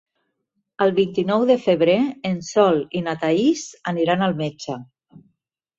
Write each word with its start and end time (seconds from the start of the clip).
El 0.85 0.93
vint-i-nou 0.99 1.45
de 1.51 1.57
febrer 1.65 1.99
en 2.31 2.41
Sol 2.49 2.83
i 3.01 3.05
na 3.11 3.17
Thaís 3.27 3.69
aniran 3.95 4.31
al 4.31 4.37
metge. 4.45 4.85